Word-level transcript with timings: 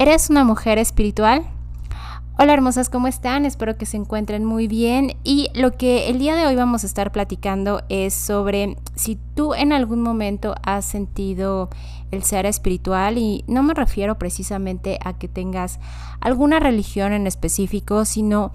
¿Eres 0.00 0.30
una 0.30 0.44
mujer 0.44 0.78
espiritual? 0.78 1.42
Hola 2.38 2.54
hermosas, 2.54 2.88
¿cómo 2.88 3.06
están? 3.06 3.44
Espero 3.44 3.76
que 3.76 3.84
se 3.84 3.98
encuentren 3.98 4.46
muy 4.46 4.66
bien 4.66 5.14
y 5.24 5.48
lo 5.52 5.72
que 5.72 6.08
el 6.08 6.18
día 6.18 6.34
de 6.36 6.46
hoy 6.46 6.56
vamos 6.56 6.84
a 6.84 6.86
estar 6.86 7.12
platicando 7.12 7.82
es 7.90 8.14
sobre 8.14 8.78
si 8.94 9.18
tú 9.34 9.52
en 9.52 9.74
algún 9.74 10.00
momento 10.00 10.54
has 10.62 10.86
sentido 10.86 11.68
el 12.12 12.22
ser 12.22 12.46
espiritual 12.46 13.18
y 13.18 13.44
no 13.46 13.62
me 13.62 13.74
refiero 13.74 14.18
precisamente 14.18 14.98
a 15.04 15.18
que 15.18 15.28
tengas 15.28 15.78
alguna 16.18 16.60
religión 16.60 17.12
en 17.12 17.26
específico, 17.26 18.06
sino 18.06 18.52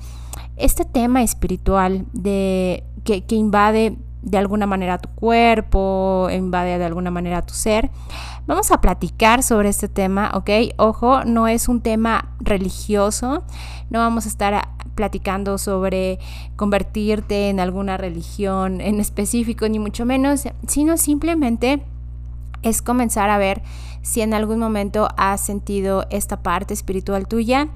este 0.58 0.84
tema 0.84 1.22
espiritual 1.22 2.08
de 2.12 2.84
que, 3.04 3.24
que 3.24 3.36
invade 3.36 4.00
de 4.26 4.40
alguna 4.40 4.66
manera 4.66 4.98
tu 4.98 5.08
cuerpo, 5.10 6.28
invade 6.32 6.78
de 6.78 6.86
alguna 6.86 7.12
manera 7.12 7.44
tu 7.44 7.54
ser. 7.54 7.92
Vamos 8.48 8.72
a 8.72 8.82
platicar 8.82 9.44
sobre 9.44 9.70
este 9.70 9.88
tema, 9.88 10.32
¿ok? 10.34 10.50
Ojo, 10.78 11.24
no 11.24 11.48
es 11.48 11.70
un 11.70 11.80
tema 11.80 12.36
religioso, 12.40 13.44
no 13.90 14.00
vamos 14.00 14.26
a 14.26 14.30
estar 14.30 14.70
platicando 14.96 15.58
sobre 15.58 16.20
convertirte 16.56 17.50
en 17.50 17.60
alguna 17.60 17.98
religión 17.98 18.82
en 18.82 19.00
específico, 19.00 19.70
ni 19.70 19.78
mucho 19.78 20.06
menos, 20.06 20.44
sino 20.68 20.98
simplemente 20.98 21.84
es 22.64 22.82
comenzar 22.82 23.30
a 23.30 23.38
ver 23.38 23.62
si 24.02 24.22
en 24.22 24.34
algún 24.34 24.58
momento 24.58 25.08
has 25.18 25.42
sentido 25.42 26.06
esta 26.10 26.42
parte 26.42 26.74
espiritual 26.74 27.28
tuya 27.28 27.68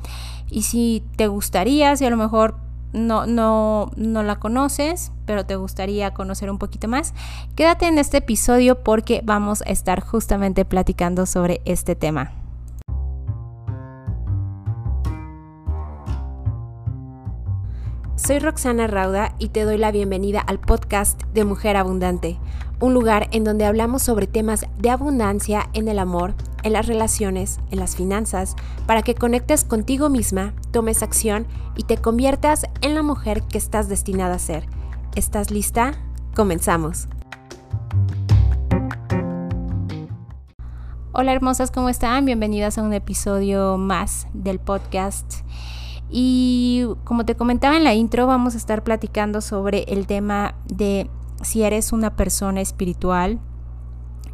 y 0.50 0.64
si 0.64 1.04
te 1.16 1.28
gustaría, 1.28 1.96
si 1.96 2.06
a 2.06 2.10
lo 2.10 2.18
mejor 2.18 2.56
no, 2.94 3.26
no, 3.26 3.92
no 3.96 4.24
la 4.24 4.38
conoces, 4.38 5.12
pero 5.26 5.46
te 5.46 5.56
gustaría 5.56 6.14
conocer 6.14 6.50
un 6.50 6.58
poquito 6.58 6.88
más, 6.88 7.14
quédate 7.56 7.88
en 7.88 7.98
este 7.98 8.18
episodio 8.18 8.84
porque 8.84 9.22
vamos 9.24 9.62
a 9.62 9.70
estar 9.70 10.02
justamente 10.02 10.66
platicando 10.66 11.26
sobre 11.26 11.62
este 11.66 11.96
tema. 11.96 12.32
Soy 18.16 18.40
Roxana 18.40 18.86
Rauda 18.86 19.34
y 19.40 19.50
te 19.50 19.64
doy 19.64 19.78
la 19.78 19.92
bienvenida 19.92 20.42
al 20.42 20.60
podcast 20.60 21.24
de 21.34 21.46
Mujer 21.46 21.78
Abundante, 21.78 22.38
un 22.80 22.94
lugar 22.94 23.28
en 23.32 23.44
donde 23.44 23.66
hablamos 23.66 24.04
sobre 24.04 24.28
temas 24.28 24.66
de 24.78 24.90
abundancia 24.90 25.70
en 25.74 25.88
el 25.88 25.98
amor, 25.98 26.36
en 26.64 26.74
las 26.74 26.88
relaciones, 26.88 27.60
en 27.72 27.80
las 27.80 27.96
finanzas, 27.96 28.56
para 28.86 29.02
que 29.02 29.16
conectes 29.16 29.64
contigo 29.64 30.10
misma, 30.10 30.54
tomes 30.72 31.04
acción 31.04 31.48
y 31.76 31.84
te 31.84 31.98
conviertas 31.98 32.66
en 32.82 32.96
la 32.96 33.04
mujer 33.04 33.44
que 33.44 33.58
estás 33.58 33.90
destinada 33.90 34.36
a 34.36 34.40
ser. 34.40 34.66
¿Estás 35.16 35.52
lista? 35.52 35.94
Comenzamos. 36.36 37.08
Hola 41.12 41.34
hermosas, 41.34 41.72
¿cómo 41.72 41.90
están? 41.90 42.26
Bienvenidas 42.26 42.78
a 42.78 42.84
un 42.84 42.94
episodio 42.94 43.78
más 43.78 44.28
del 44.34 44.60
podcast. 44.60 45.42
Y 46.10 46.86
como 47.04 47.26
te 47.26 47.36
comentaba 47.36 47.78
en 47.78 47.84
la 47.84 47.94
intro, 47.94 48.26
vamos 48.26 48.56
a 48.56 48.58
estar 48.58 48.84
platicando 48.84 49.42
sobre 49.42 49.84
el 49.84 50.08
tema 50.08 50.56
de 50.66 51.10
si 51.42 51.64
eres 51.64 51.94
una 51.94 52.16
persona 52.16 52.62
espiritual, 52.62 53.40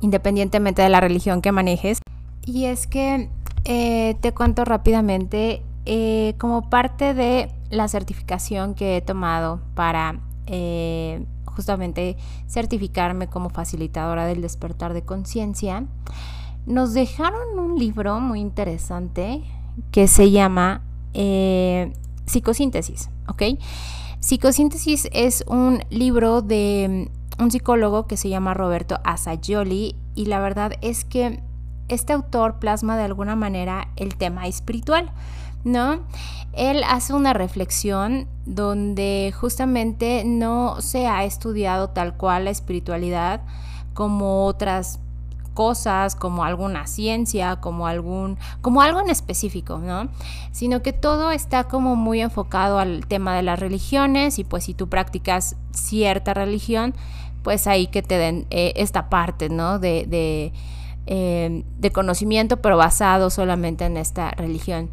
independientemente 0.02 0.82
de 0.82 0.90
la 0.90 1.02
religión 1.02 1.42
que 1.42 1.52
manejes. 1.52 2.00
Y 2.46 2.66
es 2.66 2.88
que 2.88 3.30
eh, 3.66 4.16
te 4.22 4.34
cuento 4.34 4.64
rápidamente, 4.64 5.64
eh, 5.86 6.36
como 6.38 6.70
parte 6.70 7.14
de 7.16 7.52
la 7.72 7.88
certificación 7.88 8.76
que 8.76 8.98
he 8.98 9.02
tomado 9.02 9.62
para 9.74 10.22
eh, 10.46 11.26
justamente 11.46 12.16
certificarme 12.48 13.28
como 13.28 13.50
facilitadora 13.50 14.28
del 14.28 14.42
despertar 14.42 14.94
de 14.94 15.02
conciencia, 15.04 15.86
nos 16.68 16.94
dejaron 16.94 17.58
un 17.58 17.80
libro 17.80 18.20
muy 18.20 18.40
interesante 18.40 19.44
que 19.92 20.08
se 20.08 20.32
llama 20.32 20.84
Psicosíntesis, 22.26 23.10
¿ok? 23.28 23.44
Psicosíntesis 24.20 25.08
es 25.12 25.44
un 25.48 25.84
libro 25.90 26.42
de 26.42 27.10
un 27.40 27.52
psicólogo 27.52 28.08
que 28.08 28.18
se 28.18 28.30
llama 28.30 28.54
Roberto 28.54 29.00
Asayoli 29.04 29.96
y 30.16 30.26
la 30.26 30.40
verdad 30.40 30.74
es 30.82 31.06
que 31.06 31.42
este 31.88 32.14
autor 32.14 32.60
plasma 32.60 32.98
de 32.98 33.04
alguna 33.04 33.36
manera 33.36 33.90
el 33.96 34.16
tema 34.16 34.48
espiritual, 34.48 35.12
¿no? 35.64 36.00
Él 36.54 36.84
hace 36.88 37.14
una 37.14 37.34
reflexión 37.34 38.28
donde 38.46 39.34
justamente 39.38 40.24
no 40.26 40.80
se 40.82 41.08
ha 41.08 41.26
estudiado 41.26 41.90
tal 41.90 42.16
cual 42.16 42.46
la 42.46 42.52
espiritualidad 42.52 43.42
como 43.94 44.46
otras 44.46 45.00
cosas, 45.56 46.16
como 46.16 46.44
alguna 46.44 46.86
ciencia, 46.86 47.56
como 47.56 47.88
algún, 47.88 48.38
como 48.62 48.82
algo 48.82 49.00
en 49.00 49.10
específico, 49.10 49.80
¿no? 49.80 50.10
Sino 50.52 50.84
que 50.84 50.94
todo 50.94 51.32
está 51.32 51.64
como 51.64 51.96
muy 51.96 52.22
enfocado 52.22 52.78
al 52.78 53.08
tema 53.08 53.36
de 53.36 53.42
las 53.42 53.60
religiones 53.60 54.38
y 54.38 54.44
pues 54.44 54.66
si 54.66 54.74
tú 54.76 54.88
practicas 54.90 55.56
cierta 55.72 56.34
religión, 56.34 56.94
pues 57.42 57.68
ahí 57.68 57.88
que 57.88 58.04
te 58.04 58.18
den 58.18 58.46
eh, 58.50 58.74
esta 58.76 59.10
parte, 59.10 59.50
¿no? 59.50 59.80
De, 59.80 60.06
de 60.08 60.52
eh, 61.08 61.64
de 61.78 61.92
conocimiento, 61.92 62.58
pero 62.58 62.78
basado 62.78 63.30
solamente 63.30 63.86
en 63.86 63.98
esta 63.98 64.32
religión. 64.32 64.90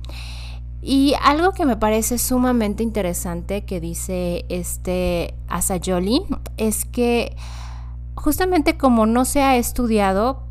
Y 0.83 1.15
algo 1.23 1.53
que 1.53 1.65
me 1.65 1.77
parece 1.77 2.19
sumamente 2.19 2.83
interesante 2.83 3.65
que 3.65 3.81
dice 3.81 4.45
este 4.49 5.35
Asayoli 5.47 6.25
es 6.57 6.85
que 6.85 7.37
justamente 8.17 8.77
como 8.77 9.07
no 9.07 9.25
se 9.25 9.43
ha 9.43 9.57
estudiado, 9.57 10.43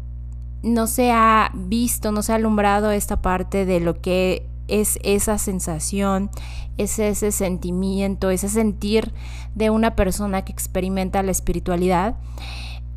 no 0.64 0.88
se 0.88 1.12
ha 1.12 1.52
visto, 1.54 2.14
no 2.14 2.22
se 2.22 2.32
ha 2.32 2.36
alumbrado 2.36 2.92
esta 2.92 3.22
parte 3.22 3.66
de 3.66 3.82
lo 3.82 4.00
que 4.00 4.48
es 4.70 5.00
esa 5.04 5.38
sensación, 5.38 6.30
es 6.78 6.98
ese 6.98 7.34
sentimiento, 7.34 8.30
ese 8.30 8.48
sentir 8.48 9.14
de 9.54 9.70
una 9.70 9.96
persona 9.96 10.44
que 10.44 10.54
experimenta 10.54 11.24
la 11.24 11.32
espiritualidad, 11.32 12.16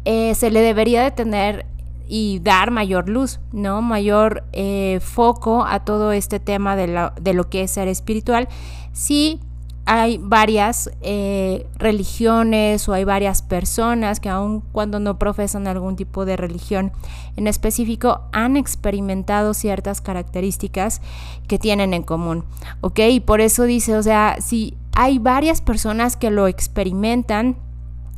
eh, 0.04 0.34
se 0.36 0.50
le 0.50 0.60
debería 0.60 1.02
de 1.02 1.10
tener 1.10 1.66
y 2.08 2.40
dar 2.40 2.70
mayor 2.70 3.08
luz, 3.08 3.40
¿no? 3.52 3.82
Mayor 3.82 4.44
eh, 4.52 5.00
foco 5.02 5.64
a 5.64 5.84
todo 5.84 6.12
este 6.12 6.40
tema 6.40 6.76
de, 6.76 7.10
de, 7.20 7.34
lo 7.34 7.48
que 7.48 7.62
es 7.62 7.70
ser 7.70 7.88
espiritual. 7.88 8.48
Sí 8.92 9.40
hay 9.86 10.18
varias 10.18 10.90
eh, 11.02 11.66
religiones 11.76 12.88
o 12.88 12.94
hay 12.94 13.04
varias 13.04 13.42
personas 13.42 14.18
que 14.18 14.30
aun 14.30 14.62
cuando 14.72 14.98
no 14.98 15.18
profesan 15.18 15.66
algún 15.66 15.96
tipo 15.96 16.24
de 16.24 16.36
religión 16.36 16.92
en 17.36 17.46
específico 17.46 18.22
han 18.32 18.56
experimentado 18.56 19.52
ciertas 19.52 20.00
características 20.00 21.02
que 21.48 21.58
tienen 21.58 21.92
en 21.92 22.02
común, 22.02 22.44
¿ok? 22.80 23.00
Y 23.10 23.20
por 23.20 23.40
eso 23.40 23.64
dice, 23.64 23.96
o 23.96 24.02
sea, 24.02 24.36
si 24.40 24.74
hay 24.94 25.18
varias 25.18 25.60
personas 25.60 26.16
que 26.16 26.30
lo 26.30 26.46
experimentan, 26.46 27.56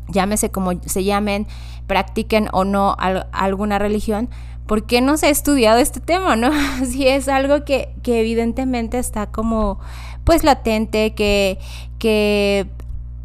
llámese 0.09 0.51
como 0.51 0.73
se 0.85 1.05
llamen, 1.05 1.47
practiquen 1.87 2.49
o 2.53 2.65
no 2.65 2.97
alguna 2.99 3.79
religión, 3.79 4.29
¿por 4.67 4.85
qué 4.85 5.01
no 5.01 5.17
se 5.17 5.27
ha 5.27 5.31
estudiado 5.31 5.79
este 5.79 6.01
tema, 6.01 6.37
no? 6.37 6.51
Si 6.87 7.07
es 7.07 7.29
algo 7.29 7.65
que, 7.65 7.95
evidentemente 8.05 8.99
está 8.99 9.27
como, 9.27 9.79
pues, 10.25 10.45
latente, 10.45 11.15
que, 11.15 11.59
que 11.99 12.67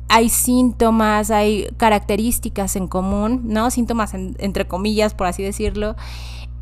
hay 0.08 0.30
síntomas, 0.30 1.32
hay 1.32 1.68
características 1.78 2.76
en 2.76 2.88
común, 2.88 3.42
¿no? 3.46 3.72
Síntomas 3.72 4.14
entre 4.14 4.68
comillas, 4.68 5.14
por 5.14 5.28
así 5.28 5.44
decirlo. 5.44 5.96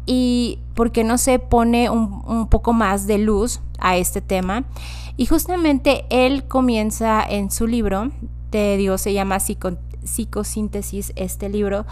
Y 0.05 0.59
por 0.73 0.91
qué 0.91 1.03
no 1.03 1.17
se 1.17 1.37
pone 1.37 1.89
un, 1.89 2.23
un, 2.25 2.47
poco 2.47 2.73
más 2.73 3.05
de 3.05 3.19
luz 3.19 3.59
a 3.79 3.97
este 3.97 4.21
tema. 4.21 4.63
Y 5.17 5.25
justamente 5.25 6.05
él 6.09 6.47
comienza 6.47 7.23
en 7.27 7.51
su 7.51 7.67
libro, 7.67 8.11
te 8.49 8.77
digo, 8.77 8.97
se 8.97 9.13
llama 9.13 9.39
psicosíntesis 10.03 11.13
este 11.15 11.49
libro, 11.49 11.85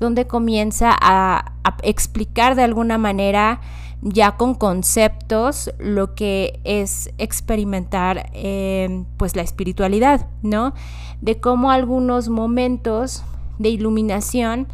donde 0.00 0.26
comienza 0.26 0.94
a, 1.00 1.52
explicar 1.82 2.54
de 2.54 2.62
alguna 2.62 2.98
manera 2.98 3.60
ya 4.02 4.36
con 4.36 4.54
conceptos 4.54 5.70
lo 5.78 6.14
que 6.14 6.60
es 6.64 7.10
experimentar 7.16 8.30
eh, 8.34 9.04
pues 9.16 9.34
la 9.34 9.42
espiritualidad, 9.42 10.28
¿no? 10.42 10.74
De 11.22 11.40
cómo 11.40 11.70
algunos 11.70 12.28
momentos 12.28 13.24
de 13.58 13.70
iluminación 13.70 14.68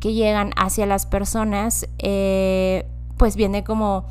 que 0.00 0.14
llegan 0.14 0.50
hacia 0.56 0.84
las 0.84 1.06
personas, 1.06 1.86
eh, 1.98 2.86
pues 3.18 3.36
viene 3.36 3.62
como 3.62 4.04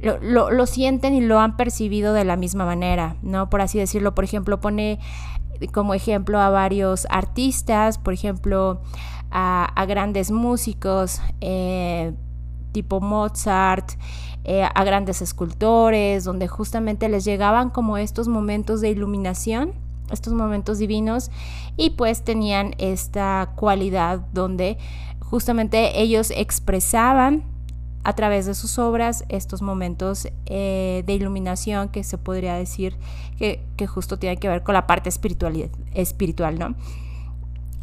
lo, 0.00 0.50
lo, 0.50 0.66
sienten 0.66 1.14
y 1.14 1.20
lo 1.20 1.40
han 1.40 1.56
percibido 1.56 2.12
de 2.12 2.24
la 2.24 2.36
misma 2.36 2.64
manera, 2.64 3.16
¿no? 3.22 3.48
Por 3.48 3.60
así 3.60 3.78
decirlo, 3.78 4.14
por 4.14 4.24
ejemplo, 4.24 4.60
pone 4.60 4.98
como 5.72 5.94
ejemplo 5.94 6.40
a 6.40 6.50
varios 6.50 7.06
artistas, 7.10 7.98
por 7.98 8.12
ejemplo, 8.12 8.80
a, 9.30 9.84
grandes 9.86 10.30
músicos 10.30 11.20
eh, 11.40 12.12
tipo 12.72 13.00
Mozart, 13.00 13.92
eh, 14.44 14.62
a 14.62 14.84
grandes 14.84 15.22
escultores, 15.22 16.24
donde 16.24 16.48
justamente 16.48 17.08
les 17.08 17.24
llegaban 17.24 17.70
como 17.70 17.96
estos 17.96 18.28
momentos 18.28 18.80
de 18.80 18.90
iluminación, 18.90 19.72
estos 20.10 20.34
momentos 20.34 20.78
divinos, 20.78 21.30
y 21.76 21.90
pues 21.90 22.22
tenían 22.24 22.74
esta 22.78 23.52
cualidad 23.56 24.20
donde 24.32 24.76
justamente 25.20 26.00
ellos 26.00 26.30
expresaban 26.30 27.53
a 28.04 28.12
través 28.12 28.46
de 28.46 28.54
sus 28.54 28.78
obras 28.78 29.24
estos 29.28 29.62
momentos 29.62 30.28
eh, 30.46 31.02
de 31.06 31.12
iluminación 31.14 31.88
que 31.88 32.04
se 32.04 32.18
podría 32.18 32.54
decir 32.54 32.96
que, 33.38 33.64
justo 33.86 34.18
tiene 34.18 34.36
que 34.36 34.48
ver 34.48 34.62
con 34.62 34.74
la 34.74 34.86
parte 34.86 35.08
espiritual, 35.08 35.70
espiritual 35.92 36.58
¿no? 36.58 36.74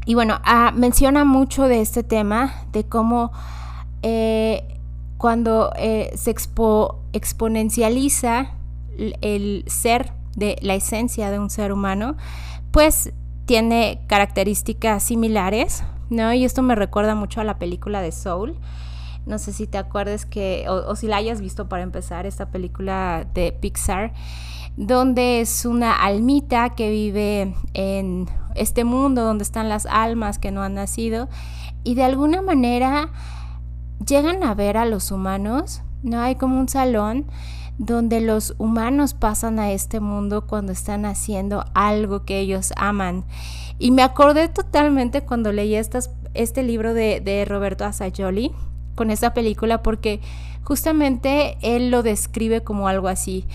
Y 0.06 0.16
bueno, 0.16 0.40
ah, 0.44 0.72
menciona 0.76 1.26
mucho 1.26 1.68
de 1.68 1.82
este 1.82 2.04
tema, 2.04 2.64
de 2.72 2.86
cómo 2.86 3.32
eh, 4.02 4.64
cuando 5.18 5.72
eh, 5.76 6.12
se 6.16 6.34
exponencializa 7.14 8.54
el 9.22 9.64
ser 9.68 10.14
de 10.36 10.58
la 10.62 10.76
esencia 10.76 11.30
de 11.30 11.40
un 11.40 11.50
ser 11.50 11.72
humano, 11.72 12.16
pues 12.72 13.14
tiene 13.46 14.02
características 14.08 15.04
similares, 15.04 15.84
¿no? 16.10 16.34
Y 16.34 16.46
esto 16.46 16.62
me 16.62 16.76
recuerda 16.76 17.16
mucho 17.16 17.42
a 17.42 17.44
la 17.44 17.60
película 17.60 18.02
de 18.02 18.12
Soul. 18.12 18.56
No 19.26 19.38
sé 19.38 19.54
si 19.54 19.68
te 19.68 19.78
acuerdas 19.78 20.26
que, 20.26 20.66
o, 20.68 20.96
si 20.96 21.08
la 21.08 21.18
hayas 21.18 21.42
visto 21.42 21.70
para 21.70 21.84
empezar, 21.84 22.26
esta 22.26 22.50
película 22.50 23.28
de 23.34 23.52
Pixar, 23.52 24.14
donde 24.78 25.42
es 25.42 25.66
una 25.66 25.94
almita 25.94 26.72
que 26.72 26.90
vive 26.90 27.54
en 27.74 28.28
este 28.56 28.84
mundo 28.84 29.24
donde 29.24 29.44
están 29.44 29.70
las 29.70 29.86
almas 29.86 30.40
que 30.40 30.52
no 30.52 30.64
han 30.64 30.74
nacido 30.74 31.30
y 31.84 31.96
de 31.96 32.04
alguna 32.04 32.42
manera 32.42 33.10
llegan 34.06 34.44
a 34.44 34.54
ver 34.56 34.78
a 34.78 34.86
los 34.86 35.12
humanos, 35.12 35.82
¿no? 36.04 36.20
Hay 36.20 36.36
como 36.36 36.60
un 36.60 36.68
salón 36.68 37.26
donde 37.78 38.22
los 38.22 38.56
humanos 38.58 39.14
pasan 39.14 39.60
a 39.60 39.72
este 39.72 40.00
mundo 40.00 40.46
cuando 40.46 40.72
están 40.72 41.06
haciendo 41.06 41.66
algo 41.74 42.26
que 42.26 42.40
ellos 42.40 42.74
aman. 42.76 43.26
Y 43.80 43.92
me 43.92 44.04
acordé 44.04 44.50
totalmente 44.50 45.22
cuando 45.22 45.52
leí 45.52 45.76
este 45.76 46.64
libro 46.64 46.94
de, 46.94 47.22
de 47.22 47.46
Roberto 47.46 47.86
Asayoli 47.86 48.52
con 48.96 49.12
esa 49.12 49.34
película 49.34 49.82
porque 49.82 50.20
justamente 50.64 51.58
él 51.62 51.92
lo 51.92 52.04
describe 52.04 52.64
como 52.64 52.88
algo 52.88 53.08
así. 53.08 53.46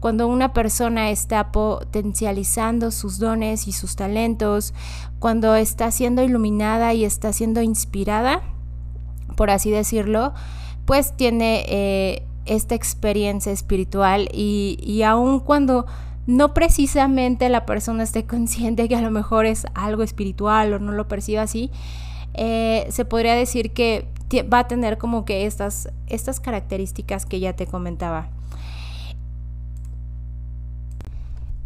Cuando 0.00 0.28
una 0.28 0.52
persona 0.52 1.10
está 1.10 1.52
potencializando 1.52 2.90
sus 2.90 3.18
dones 3.18 3.66
y 3.66 3.72
sus 3.72 3.96
talentos, 3.96 4.74
cuando 5.18 5.54
está 5.56 5.90
siendo 5.90 6.22
iluminada 6.22 6.92
y 6.94 7.04
está 7.04 7.32
siendo 7.32 7.62
inspirada, 7.62 8.42
por 9.36 9.50
así 9.50 9.70
decirlo, 9.70 10.34
pues 10.84 11.16
tiene 11.16 11.64
eh, 11.68 12.26
esta 12.44 12.74
experiencia 12.74 13.52
espiritual 13.52 14.28
y, 14.32 14.78
y 14.82 15.02
aun 15.02 15.40
cuando 15.40 15.86
no 16.26 16.54
precisamente 16.54 17.48
la 17.48 17.66
persona 17.66 18.02
esté 18.02 18.24
consciente 18.26 18.88
que 18.88 18.96
a 18.96 19.02
lo 19.02 19.10
mejor 19.10 19.46
es 19.46 19.66
algo 19.74 20.02
espiritual 20.02 20.72
o 20.74 20.78
no 20.78 20.92
lo 20.92 21.08
perciba 21.08 21.42
así, 21.42 21.70
eh, 22.38 22.86
se 22.90 23.06
podría 23.06 23.34
decir 23.34 23.72
que 23.72 24.06
va 24.52 24.60
a 24.60 24.68
tener 24.68 24.98
como 24.98 25.24
que 25.24 25.46
estas, 25.46 25.88
estas 26.06 26.38
características 26.38 27.24
que 27.24 27.40
ya 27.40 27.54
te 27.54 27.66
comentaba. 27.66 28.28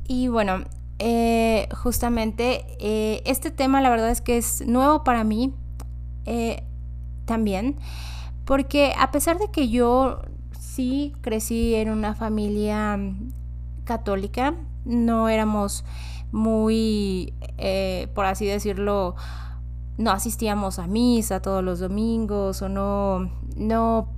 Y 0.06 0.28
bueno, 0.28 0.62
eh, 1.00 1.68
justamente 1.74 2.64
eh, 2.78 3.20
este 3.24 3.50
tema 3.50 3.80
la 3.80 3.90
verdad 3.90 4.10
es 4.10 4.20
que 4.20 4.36
es 4.36 4.64
nuevo 4.66 5.02
para 5.02 5.24
mí 5.24 5.52
también, 7.24 7.76
porque 8.44 8.92
a 8.96 9.10
pesar 9.10 9.38
de 9.38 9.50
que 9.50 9.68
yo 9.68 10.22
sí 10.60 11.12
crecí 11.22 11.74
en 11.74 11.90
una 11.90 12.14
familia 12.14 12.96
católica, 13.82 14.54
no 14.84 15.28
éramos 15.28 15.84
muy, 16.30 17.34
por 18.14 18.26
así 18.26 18.46
decirlo, 18.46 19.16
no 20.00 20.10
asistíamos 20.10 20.78
a 20.78 20.86
misa 20.86 21.40
todos 21.42 21.62
los 21.62 21.78
domingos 21.78 22.62
o 22.62 22.68
no, 22.68 23.30
no 23.56 24.08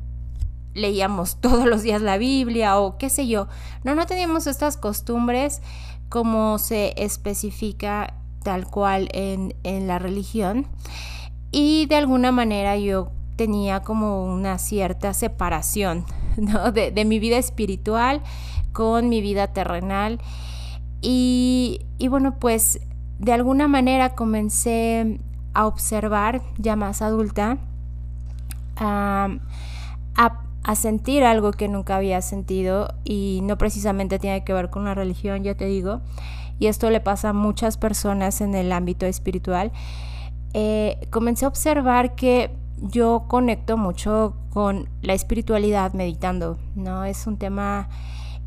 leíamos 0.74 1.36
todos 1.40 1.66
los 1.66 1.82
días 1.82 2.00
la 2.02 2.18
Biblia 2.18 2.78
o 2.78 2.98
qué 2.98 3.10
sé 3.10 3.26
yo. 3.26 3.48
No, 3.84 3.94
no 3.94 4.06
teníamos 4.06 4.46
estas 4.46 4.76
costumbres 4.76 5.60
como 6.08 6.58
se 6.58 6.94
especifica 6.96 8.14
tal 8.42 8.66
cual 8.66 9.08
en, 9.12 9.54
en 9.62 9.86
la 9.86 9.98
religión. 9.98 10.66
Y 11.50 11.86
de 11.86 11.96
alguna 11.96 12.32
manera 12.32 12.76
yo 12.76 13.12
tenía 13.36 13.82
como 13.82 14.24
una 14.24 14.58
cierta 14.58 15.14
separación 15.14 16.04
de, 16.74 17.04
mi 17.04 17.18
vida 17.18 17.38
espiritual 17.38 18.22
con 18.72 19.08
mi 19.08 19.20
vida 19.20 19.48
terrenal. 19.48 20.20
Y, 21.00 21.80
bueno, 22.08 22.38
pues 22.38 22.80
de 23.18 23.32
alguna 23.32 23.68
manera 23.68 24.14
comencé 24.14 25.20
a 25.54 25.66
observar 25.66 26.42
ya 26.58 26.76
más 26.76 27.02
adulta, 27.02 27.58
a, 28.76 29.28
a, 30.64 30.74
sentir 30.74 31.24
algo 31.24 31.52
que 31.52 31.68
nunca 31.68 31.96
había 31.96 32.22
sentido 32.22 32.94
y 33.04 33.40
no 33.42 33.58
precisamente 33.58 34.18
tiene 34.18 34.44
que 34.44 34.52
ver 34.54 34.70
con 34.70 34.84
la 34.84 34.94
religión, 34.94 35.42
ya 35.42 35.54
te 35.54 35.66
digo, 35.66 36.00
y 36.58 36.68
esto 36.68 36.88
le 36.90 37.00
pasa 37.00 37.30
a 37.30 37.32
muchas 37.32 37.76
personas 37.76 38.40
en 38.40 38.54
el 38.54 38.72
ámbito 38.72 39.04
espiritual. 39.04 39.72
Eh, 40.54 40.98
comencé 41.10 41.44
a 41.44 41.48
observar 41.48 42.14
que 42.14 42.50
yo 42.80 43.24
conecto 43.28 43.76
mucho 43.76 44.34
con 44.50 44.88
la 45.02 45.14
espiritualidad 45.14 45.92
meditando, 45.92 46.58
¿no? 46.74 47.04
Es 47.04 47.26
un 47.26 47.36
tema 47.36 47.88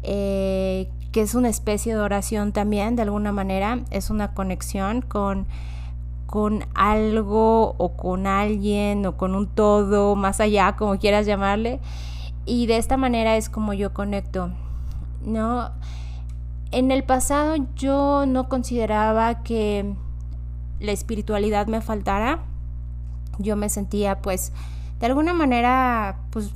eh, 0.04 0.90
que 1.12 1.22
es 1.22 1.36
una 1.36 1.50
especie 1.50 1.96
de 1.96 2.02
oración 2.02 2.52
también, 2.52 2.96
de 2.96 3.04
alguna 3.04 3.32
manera, 3.32 3.80
es 3.90 4.10
una 4.10 4.34
conexión 4.34 5.02
con, 5.02 5.48
con 6.26 6.66
algo 6.74 7.76
o 7.78 7.96
con 7.96 8.28
alguien 8.28 9.06
o 9.06 9.18
con 9.18 9.36
un 9.36 9.48
todo, 9.48 10.16
más 10.16 10.40
allá, 10.40 10.76
como 10.76 10.98
quieras 10.98 11.26
llamarle, 11.26 11.80
y 12.46 12.68
de 12.68 12.78
esta 12.78 12.98
manera 12.98 13.38
es 13.38 13.50
como 13.50 13.74
yo 13.74 13.94
conecto, 13.94 14.52
¿no? 15.24 15.72
En 16.72 16.92
el 16.92 17.04
pasado 17.04 17.56
yo 17.76 18.26
no 18.28 18.50
consideraba 18.50 19.44
que 19.44 19.96
la 20.80 20.92
espiritualidad 20.92 21.68
me 21.68 21.82
faltara, 21.82 22.44
yo 23.40 23.56
me 23.56 23.70
sentía 23.70 24.22
pues 24.22 24.52
de 25.00 25.06
alguna 25.06 25.34
manera 25.34 26.20
pues 26.32 26.52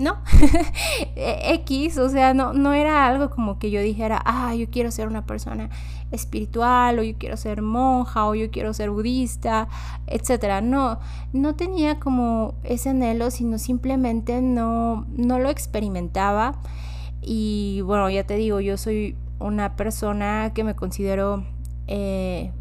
no 0.00 0.16
X, 1.16 1.98
o 1.98 2.08
sea, 2.08 2.34
no, 2.34 2.54
no 2.54 2.72
era 2.72 3.06
algo 3.06 3.30
como 3.30 3.58
que 3.58 3.70
yo 3.70 3.80
dijera, 3.80 4.20
ah, 4.24 4.54
yo 4.54 4.68
quiero 4.70 4.90
ser 4.90 5.06
una 5.06 5.26
persona 5.26 5.68
espiritual, 6.10 6.98
o 6.98 7.02
yo 7.02 7.16
quiero 7.18 7.36
ser 7.36 7.62
monja, 7.62 8.26
o 8.26 8.34
yo 8.34 8.50
quiero 8.50 8.72
ser 8.72 8.90
budista, 8.90 9.68
etcétera. 10.06 10.62
No, 10.62 10.98
no 11.32 11.54
tenía 11.54 12.00
como 12.00 12.54
ese 12.64 12.90
anhelo, 12.90 13.30
sino 13.30 13.58
simplemente 13.58 14.40
no, 14.40 15.06
no 15.16 15.38
lo 15.38 15.50
experimentaba. 15.50 16.58
Y 17.20 17.82
bueno, 17.82 18.08
ya 18.08 18.24
te 18.24 18.36
digo, 18.36 18.60
yo 18.60 18.78
soy 18.78 19.16
una 19.38 19.76
persona 19.76 20.52
que 20.54 20.64
me 20.64 20.74
considero 20.74 21.44
eh, 21.86 22.52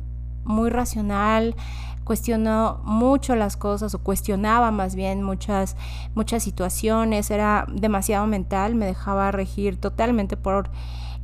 muy 0.50 0.70
racional, 0.70 1.56
cuestionó 2.04 2.82
mucho 2.84 3.36
las 3.36 3.56
cosas 3.56 3.94
o 3.94 4.00
cuestionaba 4.00 4.72
más 4.72 4.96
bien 4.96 5.22
muchas, 5.24 5.78
muchas 6.16 6.44
situaciones, 6.44 7.30
era 7.30 7.68
demasiado 7.72 8.26
mental, 8.28 8.76
me 8.76 8.86
dejaba 8.86 9.32
regir 9.32 9.78
totalmente 9.80 10.36
por... 10.36 10.70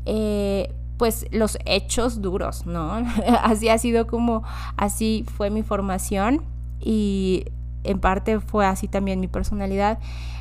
Eh, 0.06 0.74
pues 0.98 1.26
los 1.32 1.58
hechos 1.66 2.22
duros, 2.22 2.66
¿no? 2.66 2.94
así 3.44 3.68
ha 3.68 3.78
sido 3.78 4.08
como, 4.08 4.44
así 4.78 5.26
fue 5.36 5.50
mi 5.50 5.62
formación 5.62 6.42
y 6.80 7.48
en 7.84 8.00
parte 8.00 8.40
fue 8.40 8.66
así 8.66 8.88
también 8.88 9.20
mi 9.20 9.28
personalidad. 9.28 10.00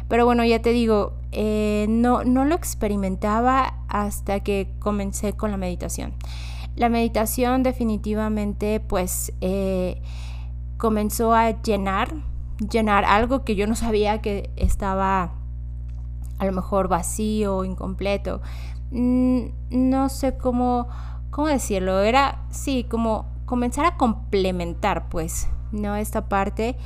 Pero 0.08 0.26
bueno, 0.26 0.44
ya 0.44 0.60
te 0.60 0.70
digo, 0.70 1.14
eh, 1.32 1.86
no, 1.88 2.24
no 2.24 2.44
lo 2.44 2.54
experimentaba 2.54 3.74
hasta 3.88 4.40
que 4.40 4.70
comencé 4.78 5.32
con 5.32 5.50
la 5.50 5.56
meditación. 5.56 6.14
La 6.76 6.88
meditación 6.88 7.62
definitivamente 7.62 8.80
pues 8.80 9.32
eh, 9.40 10.02
comenzó 10.76 11.32
a 11.34 11.62
llenar, 11.62 12.14
llenar 12.70 13.04
algo 13.04 13.44
que 13.44 13.54
yo 13.54 13.66
no 13.66 13.76
sabía 13.76 14.20
que 14.20 14.50
estaba 14.56 15.34
a 16.38 16.46
lo 16.46 16.52
mejor 16.52 16.88
vacío, 16.88 17.64
incompleto. 17.64 18.40
Mm, 18.90 19.46
no 19.70 20.08
sé 20.08 20.36
cómo, 20.36 20.88
cómo 21.30 21.48
decirlo, 21.48 22.00
era, 22.00 22.44
sí, 22.50 22.84
como 22.90 23.26
comenzar 23.44 23.86
a 23.86 23.96
complementar, 23.96 25.08
pues, 25.08 25.48
¿no? 25.72 25.96
Esta 25.96 26.28
parte. 26.28 26.76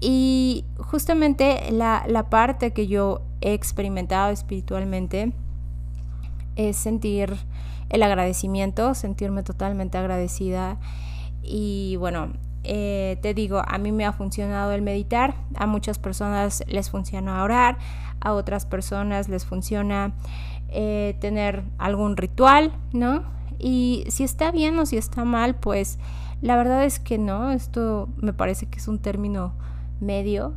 Y 0.00 0.64
justamente 0.78 1.70
la, 1.70 2.04
la 2.06 2.28
parte 2.28 2.72
que 2.72 2.86
yo 2.86 3.22
he 3.40 3.54
experimentado 3.54 4.30
espiritualmente 4.30 5.32
es 6.56 6.76
sentir 6.76 7.36
el 7.92 8.02
agradecimiento, 8.02 8.94
sentirme 8.94 9.42
totalmente 9.42 9.98
agradecida. 9.98 10.78
Y 11.42 11.96
bueno, 11.96 12.32
eh, 12.64 13.18
te 13.22 13.34
digo, 13.34 13.62
a 13.66 13.78
mí 13.78 13.92
me 13.92 14.04
ha 14.04 14.12
funcionado 14.12 14.72
el 14.72 14.82
meditar, 14.82 15.34
a 15.54 15.66
muchas 15.66 15.98
personas 15.98 16.64
les 16.66 16.90
funciona 16.90 17.42
orar, 17.42 17.78
a 18.20 18.32
otras 18.32 18.66
personas 18.66 19.28
les 19.28 19.44
funciona 19.44 20.12
eh, 20.68 21.16
tener 21.20 21.64
algún 21.78 22.16
ritual, 22.16 22.72
¿no? 22.92 23.24
Y 23.58 24.04
si 24.08 24.24
está 24.24 24.50
bien 24.50 24.78
o 24.78 24.86
si 24.86 24.96
está 24.96 25.24
mal, 25.24 25.54
pues 25.54 25.98
la 26.40 26.56
verdad 26.56 26.84
es 26.84 26.98
que 26.98 27.18
no, 27.18 27.50
esto 27.52 28.08
me 28.16 28.32
parece 28.32 28.66
que 28.66 28.78
es 28.78 28.88
un 28.88 28.98
término 28.98 29.54
medio. 30.00 30.54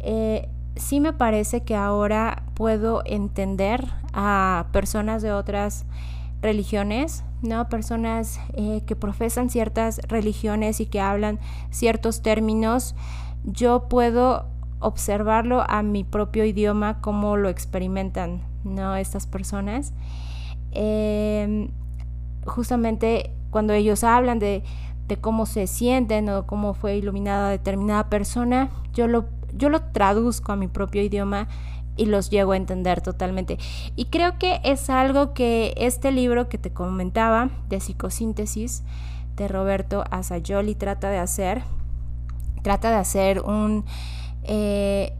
Eh, 0.00 0.48
sí 0.76 1.00
me 1.00 1.12
parece 1.12 1.62
que 1.62 1.76
ahora 1.76 2.42
puedo 2.54 3.02
entender 3.04 3.86
a 4.12 4.66
personas 4.72 5.22
de 5.22 5.32
otras 5.32 5.86
religiones, 6.42 7.24
¿no? 7.40 7.68
Personas 7.68 8.40
eh, 8.54 8.82
que 8.86 8.96
profesan 8.96 9.48
ciertas 9.48 10.00
religiones 10.08 10.80
y 10.80 10.86
que 10.86 11.00
hablan 11.00 11.38
ciertos 11.70 12.22
términos. 12.22 12.94
Yo 13.44 13.88
puedo 13.88 14.46
observarlo 14.80 15.64
a 15.68 15.82
mi 15.82 16.04
propio 16.04 16.44
idioma, 16.44 17.00
cómo 17.00 17.36
lo 17.36 17.48
experimentan, 17.48 18.42
¿no? 18.64 18.96
Estas 18.96 19.26
personas. 19.26 19.94
Em, 20.72 21.70
justamente 22.44 23.30
cuando 23.50 23.72
ellos 23.72 24.02
hablan 24.04 24.38
de, 24.38 24.64
de, 25.06 25.16
cómo 25.18 25.46
se 25.46 25.66
sienten 25.66 26.28
o 26.28 26.46
cómo 26.46 26.74
fue 26.74 26.96
iluminada 26.96 27.50
determinada 27.50 28.08
persona, 28.08 28.70
yo 28.94 29.06
lo 29.06 29.26
yo 29.54 29.68
lo 29.68 29.82
traduzco 29.82 30.52
a 30.52 30.56
mi 30.56 30.68
propio 30.68 31.02
idioma 31.02 31.48
y 31.96 32.06
los 32.06 32.30
llego 32.30 32.52
a 32.52 32.56
entender 32.56 33.00
totalmente. 33.00 33.58
Y 33.96 34.06
creo 34.06 34.38
que 34.38 34.60
es 34.64 34.90
algo 34.90 35.34
que 35.34 35.74
este 35.76 36.10
libro 36.10 36.48
que 36.48 36.58
te 36.58 36.70
comentaba 36.72 37.50
de 37.68 37.80
psicosíntesis 37.80 38.82
de 39.36 39.48
Roberto 39.48 40.04
Asayoli 40.10 40.74
trata 40.74 41.10
de 41.10 41.18
hacer. 41.18 41.62
Trata 42.62 42.90
de 42.90 42.96
hacer 42.96 43.40
un, 43.40 43.84
eh, 44.44 45.12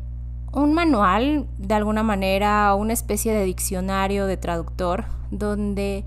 un 0.53 0.75
manual, 0.75 1.47
de 1.59 1.75
alguna 1.75 2.03
manera, 2.03 2.75
una 2.75 2.93
especie 2.93 3.33
de 3.33 3.45
diccionario 3.45 4.27
de 4.27 4.37
traductor, 4.37 5.07
donde 5.31 6.05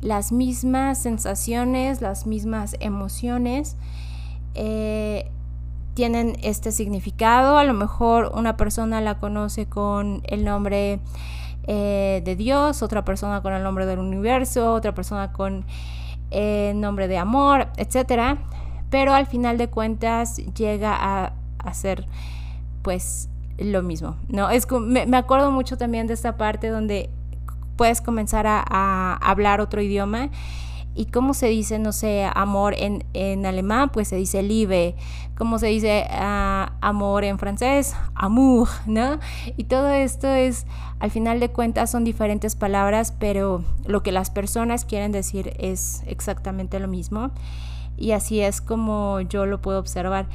las 0.00 0.32
mismas 0.32 0.98
sensaciones, 0.98 2.00
las 2.00 2.26
mismas 2.26 2.76
emociones, 2.80 3.76
eh, 4.54 5.30
tienen 5.94 6.36
este 6.42 6.72
significado. 6.72 7.58
A 7.58 7.64
lo 7.64 7.74
mejor 7.74 8.32
una 8.34 8.56
persona 8.56 9.00
la 9.00 9.18
conoce 9.18 9.66
con 9.66 10.22
el 10.24 10.44
nombre 10.44 11.00
eh, 11.66 12.22
de 12.24 12.36
Dios, 12.36 12.82
otra 12.82 13.04
persona 13.04 13.42
con 13.42 13.52
el 13.52 13.62
nombre 13.62 13.86
del 13.86 13.98
universo, 13.98 14.72
otra 14.72 14.94
persona 14.94 15.32
con 15.32 15.64
el 16.30 16.80
nombre 16.80 17.08
de 17.08 17.18
amor, 17.18 17.68
etc. 17.76 18.38
Pero 18.90 19.14
al 19.14 19.26
final 19.26 19.58
de 19.58 19.68
cuentas 19.68 20.36
llega 20.54 20.96
a, 20.96 21.32
ser 21.72 22.06
pues 22.82 23.28
lo 23.58 23.82
mismo. 23.82 24.16
¿no? 24.28 24.50
Es, 24.50 24.70
me, 24.70 25.06
me 25.06 25.16
acuerdo 25.16 25.50
mucho 25.50 25.76
también 25.76 26.06
de 26.06 26.14
esta 26.14 26.36
parte 26.36 26.68
donde 26.68 27.10
puedes 27.76 28.00
comenzar 28.00 28.46
a 28.46 29.18
hablar 29.22 29.60
otro 29.60 29.80
idioma 29.80 30.30
¿Y 30.94 31.06
cómo 31.06 31.32
se 31.32 31.46
dice, 31.46 31.78
no 31.78 31.92
sé, 31.92 32.28
amor 32.34 32.74
en, 32.76 33.04
en 33.14 33.46
alemán? 33.46 33.90
Pues 33.90 34.08
se 34.08 34.16
dice 34.16 34.42
Liebe. 34.42 34.94
¿Cómo 35.36 35.58
se 35.58 35.68
dice 35.68 36.06
uh, 36.10 36.70
amor 36.80 37.24
en 37.24 37.38
francés? 37.38 37.96
Amour, 38.14 38.68
¿no? 38.86 39.18
Y 39.56 39.64
todo 39.64 39.88
esto 39.88 40.28
es, 40.28 40.66
al 41.00 41.10
final 41.10 41.40
de 41.40 41.50
cuentas, 41.50 41.90
son 41.90 42.04
diferentes 42.04 42.56
palabras, 42.56 43.14
pero 43.18 43.64
lo 43.86 44.02
que 44.02 44.12
las 44.12 44.30
personas 44.30 44.84
quieren 44.84 45.12
decir 45.12 45.54
es 45.58 46.02
exactamente 46.06 46.78
lo 46.78 46.88
mismo. 46.88 47.30
Y 47.96 48.12
así 48.12 48.40
es 48.40 48.60
como 48.60 49.20
yo 49.20 49.46
lo 49.46 49.62
puedo 49.62 49.78
observar. 49.78 50.26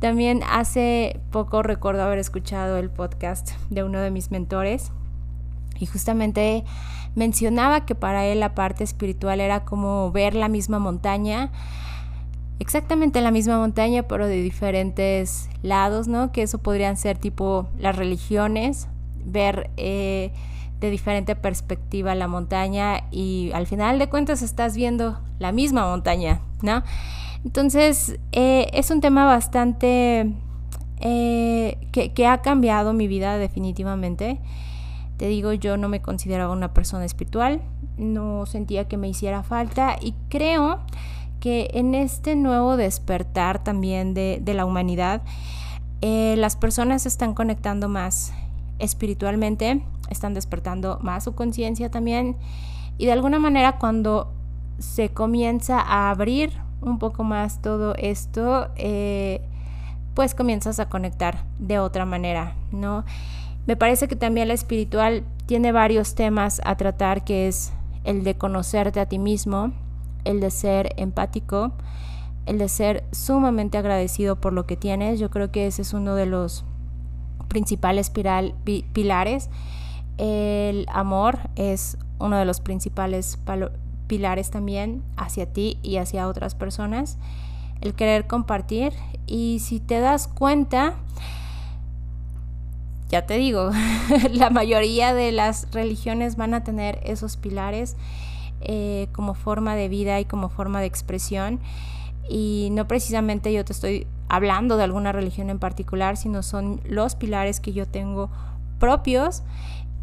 También 0.00 0.42
hace 0.50 1.20
poco 1.30 1.62
recuerdo 1.62 2.02
haber 2.02 2.18
escuchado 2.18 2.76
el 2.76 2.90
podcast 2.90 3.52
de 3.70 3.84
uno 3.84 4.00
de 4.00 4.10
mis 4.10 4.32
mentores 4.32 4.90
y 5.82 5.86
justamente 5.86 6.64
mencionaba 7.16 7.84
que 7.84 7.96
para 7.96 8.24
él 8.24 8.38
la 8.38 8.54
parte 8.54 8.84
espiritual 8.84 9.40
era 9.40 9.64
como 9.64 10.12
ver 10.12 10.34
la 10.36 10.48
misma 10.48 10.78
montaña, 10.78 11.50
exactamente 12.60 13.20
la 13.20 13.32
misma 13.32 13.58
montaña, 13.58 14.04
pero 14.04 14.28
de 14.28 14.40
diferentes 14.40 15.50
lados, 15.62 16.06
¿no? 16.06 16.30
Que 16.30 16.42
eso 16.42 16.58
podrían 16.58 16.96
ser 16.96 17.18
tipo 17.18 17.66
las 17.80 17.96
religiones, 17.96 18.86
ver 19.24 19.70
eh, 19.76 20.30
de 20.78 20.90
diferente 20.90 21.34
perspectiva 21.34 22.14
la 22.14 22.28
montaña 22.28 23.02
y 23.10 23.50
al 23.54 23.66
final 23.66 23.98
de 23.98 24.08
cuentas 24.08 24.40
estás 24.40 24.76
viendo 24.76 25.18
la 25.40 25.50
misma 25.50 25.88
montaña, 25.88 26.42
¿no? 26.62 26.84
Entonces 27.44 28.20
eh, 28.30 28.70
es 28.72 28.92
un 28.92 29.00
tema 29.00 29.24
bastante 29.24 30.32
eh, 31.00 31.76
que, 31.90 32.12
que 32.12 32.26
ha 32.28 32.40
cambiado 32.40 32.92
mi 32.92 33.08
vida 33.08 33.36
definitivamente. 33.36 34.38
Te 35.22 35.28
digo, 35.28 35.52
yo 35.52 35.76
no 35.76 35.88
me 35.88 36.02
consideraba 36.02 36.52
una 36.52 36.74
persona 36.74 37.04
espiritual, 37.04 37.62
no 37.96 38.44
sentía 38.44 38.88
que 38.88 38.96
me 38.96 39.08
hiciera 39.08 39.44
falta 39.44 39.96
y 40.00 40.16
creo 40.28 40.80
que 41.38 41.70
en 41.74 41.94
este 41.94 42.34
nuevo 42.34 42.76
despertar 42.76 43.62
también 43.62 44.14
de, 44.14 44.42
la 44.44 44.64
humanidad, 44.64 45.22
eh, 46.00 46.34
las 46.38 46.56
personas 46.56 47.06
están 47.06 47.34
conectando 47.34 47.88
más 47.88 48.32
espiritualmente, 48.80 49.84
están 50.10 50.34
despertando 50.34 50.98
más 51.02 51.22
su 51.22 51.36
conciencia 51.36 51.88
también 51.88 52.36
y 52.98 53.06
de 53.06 53.12
alguna 53.12 53.38
manera 53.38 53.78
cuando 53.78 54.32
se 54.80 55.10
comienza 55.10 55.78
a 55.78 56.10
abrir 56.10 56.50
un 56.80 56.98
poco 56.98 57.22
más 57.22 57.62
todo 57.62 57.94
esto, 57.94 58.70
eh, 58.74 59.40
pues 60.14 60.34
comienzas 60.34 60.80
a 60.80 60.88
conectar 60.88 61.44
de 61.60 61.78
otra 61.78 62.06
manera, 62.06 62.56
¿no? 62.72 63.04
Me 63.66 63.76
parece 63.76 64.08
que 64.08 64.16
también 64.16 64.48
la 64.48 64.54
espiritual 64.54 65.24
tiene 65.46 65.72
varios 65.72 66.14
temas 66.14 66.60
a 66.64 66.76
tratar, 66.76 67.24
que 67.24 67.46
es 67.48 67.72
el 68.04 68.24
de 68.24 68.36
conocerte 68.36 68.98
a 69.00 69.06
ti 69.06 69.18
mismo, 69.18 69.72
el 70.24 70.40
de 70.40 70.50
ser 70.50 70.92
empático, 70.96 71.72
el 72.46 72.58
de 72.58 72.68
ser 72.68 73.04
sumamente 73.12 73.78
agradecido 73.78 74.40
por 74.40 74.52
lo 74.52 74.66
que 74.66 74.76
tienes. 74.76 75.20
Yo 75.20 75.30
creo 75.30 75.52
que 75.52 75.66
ese 75.68 75.82
es 75.82 75.92
uno 75.92 76.16
de 76.16 76.26
los 76.26 76.64
principales 77.48 78.10
pilares. 78.10 79.48
El 80.18 80.86
amor 80.92 81.38
es 81.54 81.98
uno 82.18 82.36
de 82.38 82.44
los 82.44 82.60
principales 82.60 83.38
pilares 84.08 84.50
también 84.50 85.02
hacia 85.16 85.52
ti 85.52 85.78
y 85.82 85.98
hacia 85.98 86.26
otras 86.26 86.56
personas. 86.56 87.18
El 87.80 87.94
querer 87.94 88.26
compartir. 88.26 88.92
Y 89.26 89.60
si 89.60 89.78
te 89.78 90.00
das 90.00 90.26
cuenta, 90.26 90.94
ya 93.12 93.26
te 93.26 93.36
digo, 93.36 93.70
la 94.32 94.48
mayoría 94.48 95.12
de 95.12 95.32
las 95.32 95.70
religiones 95.70 96.36
van 96.36 96.54
a 96.54 96.64
tener 96.64 96.98
esos 97.04 97.36
pilares 97.36 97.94
eh, 98.62 99.08
como 99.12 99.34
forma 99.34 99.76
de 99.76 99.90
vida 99.90 100.18
y 100.18 100.24
como 100.24 100.48
forma 100.48 100.80
de 100.80 100.86
expresión. 100.86 101.60
Y 102.26 102.70
no 102.72 102.88
precisamente 102.88 103.52
yo 103.52 103.66
te 103.66 103.74
estoy 103.74 104.06
hablando 104.28 104.78
de 104.78 104.84
alguna 104.84 105.12
religión 105.12 105.50
en 105.50 105.58
particular, 105.58 106.16
sino 106.16 106.42
son 106.42 106.80
los 106.88 107.14
pilares 107.14 107.60
que 107.60 107.74
yo 107.74 107.86
tengo 107.86 108.30
propios 108.78 109.42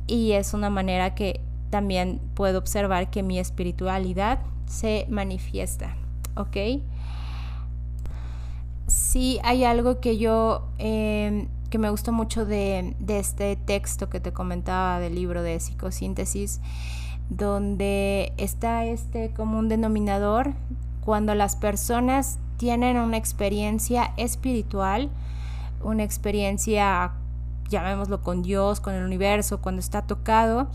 y 0.05 0.33
es 0.33 0.53
una 0.53 0.69
manera 0.69 1.15
que 1.15 1.41
también 1.71 2.21
puedo 2.35 2.59
observar 2.59 3.09
que 3.09 3.23
mi 3.23 3.39
espiritualidad 3.39 4.39
se 4.67 5.07
manifiesta, 5.09 5.95
¿ok? 6.35 6.83
Sí 8.85 9.39
hay 9.43 9.63
algo 9.63 9.99
que 9.99 10.17
yo 10.19 10.67
em, 10.77 11.47
que 11.69 11.77
me 11.77 11.89
gustó 11.89 12.11
mucho 12.11 12.45
de, 12.45 12.95
este 13.07 13.55
texto 13.55 14.09
que 14.09 14.19
te 14.19 14.33
comentaba 14.33 14.99
del 14.99 15.15
libro 15.15 15.43
de 15.43 15.59
psicosíntesis, 15.59 16.59
donde 17.29 18.33
está 18.37 18.85
este 18.85 19.31
común 19.31 19.69
denominador 19.69 20.53
cuando 21.01 21.35
las 21.35 21.55
personas 21.55 22.39
tienen 22.57 22.97
una 22.97 23.17
experiencia 23.17 24.13
espiritual, 24.17 25.09
una 25.83 26.03
experiencia, 26.03 27.13
llamémoslo 27.69 28.21
con 28.21 28.41
Dios, 28.41 28.79
con 28.79 28.95
el 28.95 29.03
universo, 29.03 29.61
cuando 29.61 29.79
está 29.79 30.01
tocado, 30.01 30.67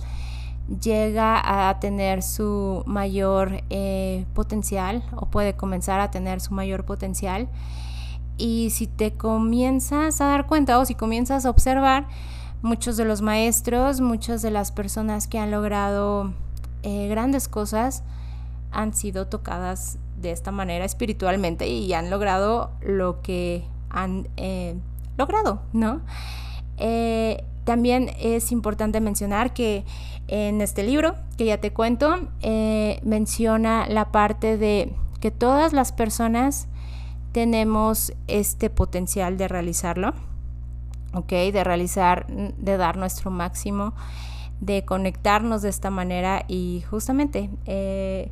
llega 0.81 1.69
a 1.69 1.79
tener 1.81 2.23
su 2.23 2.85
mayor 2.87 3.63
eh, 3.69 4.25
potencial 4.33 5.03
o 5.15 5.27
puede 5.27 5.55
comenzar 5.55 6.01
a 6.01 6.11
tener 6.11 6.41
su 6.41 6.55
mayor 6.55 6.85
potencial 6.85 7.49
y 8.37 8.71
si 8.71 8.87
te 8.87 9.13
comienzas 9.13 10.21
a 10.21 10.27
dar 10.27 10.47
cuenta 10.47 10.79
o 10.79 10.85
si 10.85 10.95
comienzas 10.95 11.47
a 11.47 11.51
observar, 11.51 12.07
muchos 12.65 12.97
de 12.97 13.05
los 13.05 13.21
maestros, 13.21 14.01
muchas 14.01 14.41
de 14.41 14.51
las 14.51 14.73
personas 14.73 15.29
que 15.29 15.39
han 15.39 15.51
logrado 15.51 16.33
eh, 16.83 17.09
grandes 17.09 17.47
cosas 17.47 18.03
han 18.73 18.95
sido 18.95 19.27
tocadas 19.27 19.99
de 20.17 20.31
esta 20.31 20.51
manera 20.51 20.87
espiritualmente 20.87 21.69
y 21.69 21.93
han 21.93 22.09
logrado 22.09 22.71
lo 22.81 23.21
que 23.21 23.65
han 23.91 24.29
eh, 24.39 24.77
logrado, 25.19 25.61
¿no? 25.75 26.01
Eh, 26.79 27.45
también 27.65 28.11
es 28.19 28.51
importante 28.51 28.99
mencionar 29.01 29.53
que 29.53 29.85
en 30.27 30.63
este 30.63 30.85
libro, 30.85 31.17
que 31.37 31.45
ya 31.45 31.59
te 31.59 31.71
cuento, 31.71 32.29
menciona 33.03 33.87
la 33.89 34.11
parte 34.11 34.57
de 34.57 34.95
que 35.21 35.31
todas 35.31 35.75
las 35.75 35.93
personas 35.93 36.67
tenemos 37.35 38.13
este 38.29 38.71
potencial 38.71 39.37
de 39.37 39.49
realizarlo, 39.49 40.15
¿ok? 41.15 41.31
De 41.31 41.65
realizar, 41.65 42.29
de 42.29 42.77
dar 42.77 42.97
nuestro 42.97 43.33
máximo, 43.33 43.93
de 44.61 44.85
conectarnos 44.85 45.61
de 45.61 45.69
esta 45.69 45.91
manera 45.91 46.45
y 46.47 46.85
justamente 46.89 47.51
eh, 47.67 48.31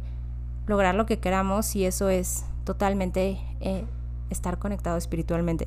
lograr 0.69 0.95
lo 0.95 1.05
que 1.05 1.19
queramos 1.19 1.75
y 1.75 1.85
eso 1.85 2.11
es 2.11 2.45
totalmente 2.63 3.41
eh, 3.61 3.85
estar 4.31 4.61
conectado 4.61 4.97
espiritualmente, 4.99 5.67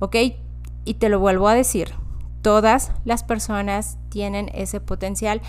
¿ok? 0.00 0.16
Y 0.84 0.94
te 0.94 1.08
lo 1.08 1.18
vuelvo 1.18 1.48
a 1.48 1.54
decir, 1.54 1.94
todas 2.42 2.92
las 3.06 3.24
personas 3.24 3.96
tienen 4.10 4.50
ese 4.52 4.82
potencial, 4.82 5.40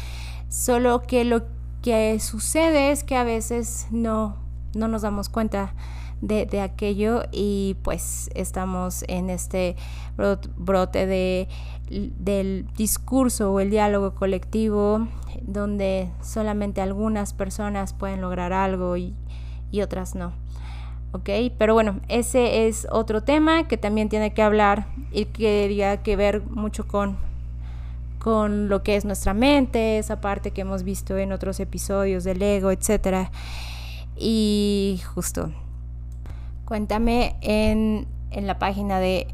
solo 0.48 1.02
que 1.02 1.26
lo 1.26 1.44
que 1.82 2.18
sucede 2.22 2.92
es 2.92 3.04
que 3.04 3.18
a 3.18 3.26
veces 3.26 3.88
no, 3.92 4.38
no 4.74 4.88
nos 4.88 5.02
damos 5.02 5.28
cuenta 5.28 5.74
de, 6.22 6.62
aquello 6.62 7.24
y 7.32 7.76
pues 7.84 8.30
estamos 8.34 9.04
en 9.08 9.30
este 9.30 9.76
brote 10.58 11.06
de, 11.06 11.48
del 11.90 12.68
discurso 12.76 13.52
o 13.54 13.60
el 13.60 13.70
diálogo 13.70 14.16
colectivo 14.16 15.08
donde 15.42 16.10
solamente 16.22 16.82
algunas 16.82 17.34
personas 17.34 17.94
pueden 17.94 18.22
lograr 18.22 18.54
algo 18.54 18.98
y, 18.98 19.14
y 19.72 19.82
otras 19.82 20.16
no. 20.16 20.34
¿ok? 21.16 21.30
Pero 21.58 21.74
bueno, 21.74 22.02
ese 22.10 22.68
es 22.68 22.88
otro 22.92 23.24
tema 23.24 23.68
que 23.68 23.78
también 23.78 24.10
tiene 24.10 24.34
que 24.34 24.42
hablar 24.42 24.88
y 25.12 25.26
que 25.26 25.68
tiene 25.70 26.02
que 26.02 26.16
ver 26.16 26.42
mucho 26.42 26.88
con, 26.88 27.18
con 28.20 28.68
lo 28.68 28.84
que 28.84 28.98
es 28.98 29.06
nuestra 29.06 29.34
mente, 29.34 29.98
esa 29.98 30.20
parte 30.20 30.52
que 30.52 30.62
hemos 30.62 30.84
visto 30.84 31.18
en 31.18 31.32
otros 31.32 31.60
episodios 31.60 32.26
del 32.26 32.42
ego, 32.42 32.70
etc. 32.72 33.30
Y 34.18 35.00
justo, 35.14 35.52
cuéntame 36.66 37.36
en, 37.42 38.08
en 38.32 38.48
la 38.48 38.60
página 38.60 39.00
de, 39.00 39.28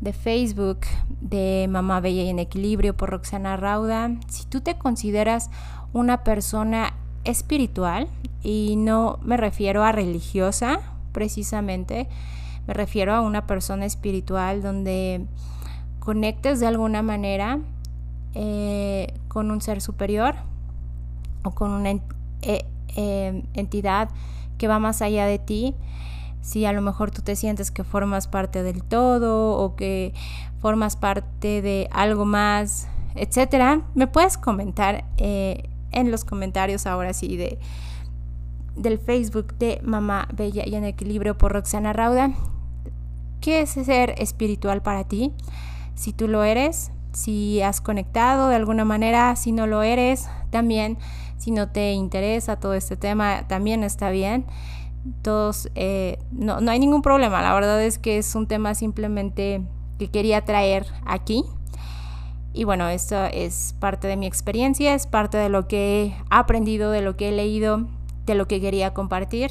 de 0.00 0.12
Facebook 0.12 0.80
de 1.20 1.66
Mamá 1.70 2.00
Bella 2.00 2.22
y 2.22 2.28
en 2.28 2.38
Equilibrio 2.38 2.96
por 2.96 3.10
Roxana 3.10 3.56
Rauda, 3.56 4.10
si 4.28 4.46
tú 4.46 4.60
te 4.60 4.76
consideras 4.76 5.50
una 5.92 6.24
persona 6.24 6.94
espiritual, 7.24 8.08
y 8.42 8.76
no 8.76 9.18
me 9.22 9.36
refiero 9.36 9.84
a 9.84 9.92
religiosa, 9.92 10.80
precisamente, 11.12 12.08
me 12.66 12.74
refiero 12.74 13.14
a 13.14 13.20
una 13.20 13.46
persona 13.46 13.84
espiritual 13.84 14.62
donde 14.62 15.26
conectes 15.98 16.60
de 16.60 16.66
alguna 16.66 17.02
manera 17.02 17.58
eh, 18.34 19.12
con 19.26 19.50
un 19.50 19.60
ser 19.60 19.80
superior 19.80 20.36
o 21.42 21.50
con 21.50 21.70
una 21.70 21.90
eh, 21.90 22.64
eh, 22.96 23.42
entidad 23.54 24.10
que 24.58 24.68
va 24.68 24.78
más 24.78 25.02
allá 25.02 25.26
de 25.26 25.38
ti. 25.38 25.74
Si 26.40 26.64
a 26.64 26.72
lo 26.72 26.82
mejor 26.82 27.10
tú 27.10 27.22
te 27.22 27.36
sientes 27.36 27.70
que 27.70 27.84
formas 27.84 28.28
parte 28.28 28.62
del 28.62 28.82
todo 28.82 29.58
o 29.58 29.76
que 29.76 30.14
formas 30.60 30.96
parte 30.96 31.62
de 31.62 31.88
algo 31.92 32.24
más, 32.24 32.88
etcétera, 33.14 33.82
me 33.94 34.06
puedes 34.06 34.38
comentar 34.38 35.04
en 35.16 36.10
los 36.10 36.24
comentarios 36.24 36.86
ahora 36.86 37.12
sí 37.12 37.36
de 37.36 37.58
del 38.76 38.98
Facebook 38.98 39.54
de 39.58 39.80
Mamá 39.82 40.28
Bella 40.32 40.62
y 40.64 40.76
en 40.76 40.84
Equilibrio 40.84 41.36
por 41.36 41.52
Roxana 41.52 41.92
Rauda. 41.92 42.30
¿Qué 43.40 43.62
es 43.62 43.70
ser 43.70 44.14
espiritual 44.18 44.82
para 44.82 45.04
ti? 45.04 45.32
Si 45.94 46.12
tú 46.12 46.28
lo 46.28 46.44
eres, 46.44 46.92
si 47.12 47.60
has 47.60 47.80
conectado 47.80 48.48
de 48.48 48.54
alguna 48.54 48.84
manera, 48.84 49.34
si 49.34 49.50
no 49.50 49.66
lo 49.66 49.82
eres, 49.82 50.28
también 50.50 50.96
si 51.36 51.50
no 51.50 51.68
te 51.70 51.92
interesa 51.92 52.56
todo 52.56 52.74
este 52.74 52.96
tema, 52.96 53.48
también 53.48 53.82
está 53.82 54.10
bien. 54.10 54.44
Todos, 55.22 55.68
eh, 55.74 56.18
no, 56.30 56.60
no 56.60 56.70
hay 56.70 56.78
ningún 56.78 57.02
problema, 57.02 57.42
la 57.42 57.54
verdad 57.54 57.82
es 57.82 57.98
que 57.98 58.18
es 58.18 58.34
un 58.34 58.46
tema 58.46 58.74
simplemente 58.74 59.62
que 59.98 60.08
quería 60.08 60.44
traer 60.44 60.86
aquí. 61.06 61.44
Y 62.52 62.64
bueno, 62.64 62.88
esto 62.88 63.24
es 63.26 63.74
parte 63.78 64.08
de 64.08 64.16
mi 64.16 64.26
experiencia, 64.26 64.94
es 64.94 65.06
parte 65.06 65.36
de 65.36 65.48
lo 65.48 65.68
que 65.68 66.04
he 66.04 66.16
aprendido, 66.30 66.90
de 66.90 67.02
lo 67.02 67.16
que 67.16 67.28
he 67.28 67.32
leído 67.32 67.86
de 68.28 68.36
lo 68.36 68.46
que 68.46 68.60
quería 68.60 68.94
compartir. 68.94 69.50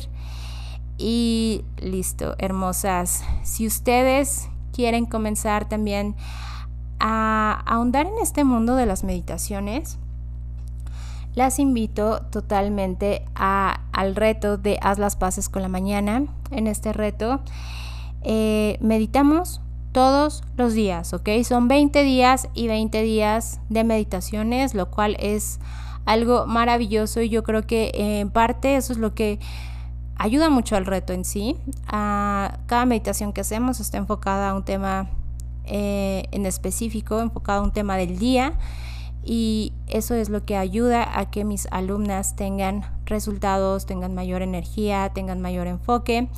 Y 0.98 1.66
listo, 1.82 2.36
hermosas. 2.38 3.24
Si 3.44 3.68
ustedes 3.68 4.50
quieren 4.72 5.06
comenzar 5.06 5.68
también 5.68 6.16
a 7.00 7.64
ahondar 7.66 8.08
en 8.08 8.18
este 8.22 8.44
mundo 8.44 8.76
de 8.76 8.86
las 8.86 9.04
meditaciones, 9.04 10.00
las 11.38 11.60
invito 11.60 12.24
totalmente 12.32 13.24
al 13.36 14.16
reto 14.16 14.58
de 14.58 14.80
Haz 14.82 14.98
las 14.98 15.16
paces 15.16 15.50
con 15.50 15.62
la 15.62 15.68
mañana. 15.68 16.26
En 16.50 16.66
este 16.66 16.94
reto 16.94 17.42
eh, 18.24 18.80
meditamos 18.82 19.62
todos 19.92 20.44
los 20.58 20.74
días, 20.74 21.14
¿ok? 21.14 21.30
Son 21.44 21.68
20 21.68 22.02
días 22.02 22.50
y 22.56 22.68
20 22.68 23.04
días 23.04 23.60
de 23.70 23.84
meditaciones, 23.84 24.74
lo 24.74 24.90
cual 24.90 25.16
es 25.20 25.60
algo 26.06 26.48
maravilloso 26.48 27.22
y 27.22 27.30
yo 27.30 27.44
creo 27.44 27.68
que 27.68 27.92
eh, 27.94 28.22
en 28.22 28.32
parte 28.32 28.76
eso 28.76 28.92
es 28.92 28.98
lo 28.98 29.14
que 29.14 29.40
ayuda 30.16 30.50
mucho 30.50 30.76
al 30.76 30.88
reto 30.88 31.14
en 31.14 31.24
sí. 31.24 31.56
Ah, 31.86 32.58
cada 32.66 32.86
meditación 32.86 33.32
que 33.32 33.42
hacemos 33.42 33.80
está 33.80 34.00
enfocada 34.00 34.50
a 34.50 34.54
un 34.56 34.66
tema 34.66 35.12
eh, 35.66 36.24
en 36.32 36.48
específico, 36.48 37.20
enfocada 37.20 37.60
a 37.60 37.62
un 37.62 37.74
tema 37.74 37.96
del 37.96 38.18
día 38.18 38.54
y 39.30 39.74
eso 39.88 40.16
es 40.16 40.30
lo 40.30 40.46
que 40.46 40.56
ayuda 40.56 41.20
a 41.20 41.30
que 41.30 41.44
mis 41.44 41.68
alumnas 41.72 42.38
tengan 42.38 42.86
resultados, 43.06 43.86
tengan 43.86 44.16
mayor 44.16 44.42
energía, 44.42 45.12
tengan 45.14 45.42
mayor 45.42 45.68
enfoque, 45.68 46.30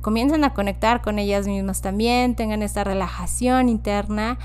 comiencen 0.00 0.42
a 0.42 0.54
conectar 0.54 1.02
con 1.02 1.18
ellas 1.18 1.46
mismas 1.46 1.82
también, 1.82 2.34
tengan 2.34 2.62
esta 2.62 2.82
relajación 2.82 3.68
interna 3.68 4.38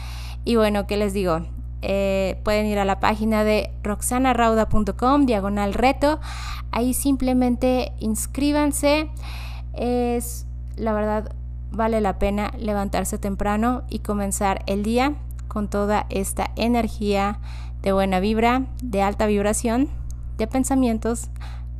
y 0.43 0.57
bueno, 0.57 0.87
¿qué 0.87 0.97
les 0.97 1.13
digo? 1.13 1.45
Eh, 1.81 2.41
pueden 2.43 2.65
ir 2.65 2.79
a 2.79 2.85
la 2.85 2.99
página 2.99 3.45
de 3.45 3.71
roxanarauda.com, 3.81 5.25
diagonal 5.25 5.73
reto. 5.73 6.19
Ahí 6.71 6.93
simplemente 6.93 7.93
inscríbanse. 7.99 9.09
Es, 9.73 10.45
la 10.75 10.91
verdad, 10.91 11.33
vale 11.71 12.01
la 12.01 12.19
pena 12.19 12.51
levantarse 12.57 13.17
temprano 13.17 13.83
y 13.89 13.99
comenzar 13.99 14.63
el 14.65 14.83
día 14.83 15.15
con 15.53 15.69
toda 15.69 16.07
esta 16.09 16.51
energía 16.55 17.39
de 17.81 17.93
buena 17.93 18.19
vibra, 18.19 18.65
de 18.81 19.01
alta 19.01 19.27
vibración, 19.27 19.89
de 20.37 20.47
pensamientos, 20.47 21.29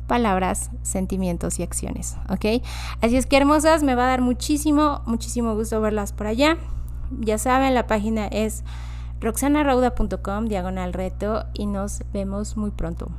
palabras, 0.06 0.70
sentimientos 0.82 1.58
y 1.58 1.62
acciones, 1.62 2.16
¿ok? 2.28 2.62
Así 3.00 3.16
es 3.16 3.26
que 3.26 3.36
hermosas, 3.36 3.82
me 3.82 3.94
va 3.94 4.04
a 4.04 4.08
dar 4.08 4.20
muchísimo, 4.20 5.02
muchísimo 5.06 5.54
gusto 5.54 5.80
verlas 5.80 6.12
por 6.12 6.26
allá. 6.26 6.56
Ya 7.20 7.38
saben, 7.38 7.74
la 7.74 7.86
página 7.86 8.26
es 8.26 8.64
roxanarauda.com 9.20 10.46
diagonal 10.46 10.92
reto 10.92 11.46
y 11.54 11.66
nos 11.66 12.02
vemos 12.12 12.56
muy 12.56 12.70
pronto. 12.70 13.10